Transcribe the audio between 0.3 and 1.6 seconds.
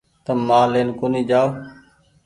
مآل لين ڪون جآئو